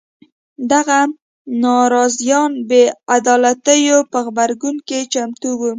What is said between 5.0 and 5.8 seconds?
چمتو وو.